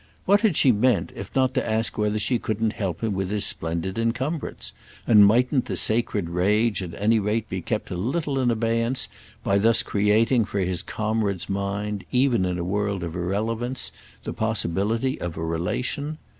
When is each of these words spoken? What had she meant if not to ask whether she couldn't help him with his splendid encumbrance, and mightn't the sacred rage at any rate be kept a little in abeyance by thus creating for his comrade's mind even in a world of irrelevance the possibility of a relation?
What 0.25 0.41
had 0.41 0.57
she 0.57 0.71
meant 0.71 1.11
if 1.15 1.29
not 1.35 1.53
to 1.53 1.63
ask 1.69 1.95
whether 1.95 2.17
she 2.17 2.39
couldn't 2.39 2.73
help 2.73 3.03
him 3.03 3.13
with 3.13 3.29
his 3.29 3.45
splendid 3.45 3.99
encumbrance, 3.99 4.73
and 5.05 5.23
mightn't 5.27 5.65
the 5.65 5.75
sacred 5.75 6.27
rage 6.27 6.81
at 6.81 6.95
any 6.99 7.19
rate 7.19 7.47
be 7.49 7.61
kept 7.61 7.91
a 7.91 7.95
little 7.95 8.39
in 8.39 8.49
abeyance 8.49 9.09
by 9.43 9.59
thus 9.59 9.83
creating 9.83 10.43
for 10.45 10.57
his 10.61 10.81
comrade's 10.81 11.47
mind 11.49 12.03
even 12.11 12.45
in 12.45 12.57
a 12.57 12.63
world 12.63 13.03
of 13.03 13.15
irrelevance 13.15 13.91
the 14.23 14.33
possibility 14.33 15.21
of 15.21 15.37
a 15.37 15.45
relation? 15.45 16.17